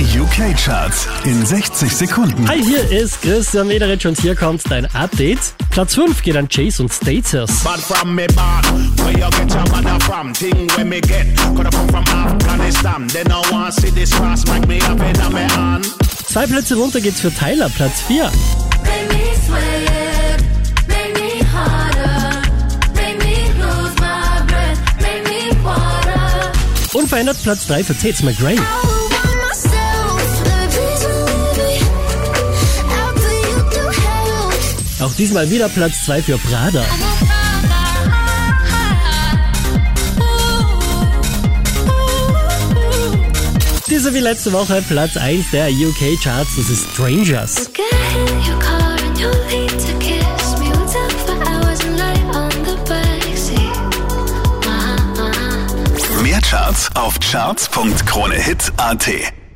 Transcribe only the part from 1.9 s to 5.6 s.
Sekunden. Hi, hier ist Christian Mederich und hier kommt dein Update.